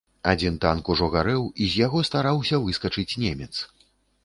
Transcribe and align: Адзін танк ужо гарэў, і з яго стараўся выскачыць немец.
Адзін 0.29 0.55
танк 0.63 0.89
ужо 0.93 1.09
гарэў, 1.15 1.43
і 1.61 1.67
з 1.75 1.81
яго 1.85 2.03
стараўся 2.09 2.61
выскачыць 2.67 3.17
немец. 3.27 3.53